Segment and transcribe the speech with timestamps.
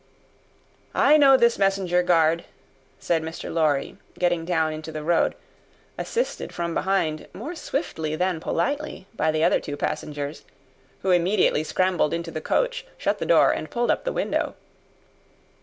[0.95, 2.45] "I know this messenger, guard,"
[2.99, 3.53] said Mr.
[3.53, 5.35] Lorry, getting down into the road
[5.95, 10.43] assisted from behind more swiftly than politely by the other two passengers,
[11.03, 14.55] who immediately scrambled into the coach, shut the door, and pulled up the window.